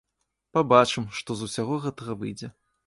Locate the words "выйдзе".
2.25-2.47